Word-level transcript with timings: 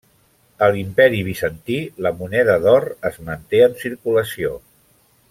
A 0.67 0.69
l'Imperi 0.75 1.19
Bizantí, 1.27 1.77
la 2.05 2.13
moneda 2.21 2.57
d'or 2.65 2.89
es 3.11 3.23
manté 3.29 3.63
en 3.67 3.77
circulació. 3.87 4.57